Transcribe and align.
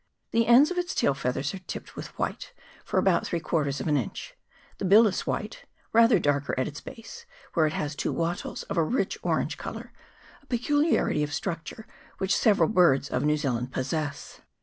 The 0.31 0.47
ends 0.47 0.71
of 0.71 0.79
its 0.79 0.95
tail 0.95 1.13
feathers 1.13 1.53
are 1.53 1.59
tipped 1.59 1.95
with 1.95 2.17
white 2.17 2.53
for 2.83 2.97
about 2.97 3.23
three 3.27 3.39
quarters 3.39 3.79
of 3.79 3.87
an 3.87 3.97
inch; 3.97 4.33
the 4.79 4.83
bill 4.85 5.05
is 5.05 5.27
white, 5.27 5.65
rather 5.93 6.17
darker 6.17 6.59
at 6.59 6.67
its 6.67 6.81
base, 6.81 7.27
where 7.53 7.67
it 7.67 7.73
has 7.73 7.95
two 7.95 8.11
wattles 8.11 8.63
of 8.63 8.77
a 8.77 8.83
rich 8.83 9.19
orange 9.21 9.59
colour 9.59 9.93
a 10.41 10.47
peculiarity 10.47 11.21
of 11.21 11.31
structure 11.35 11.85
which 12.17 12.35
several 12.35 12.69
birds 12.69 13.09
of 13.09 13.23
New 13.23 13.37
Zealand 13.37 13.71
possess. 13.71 14.41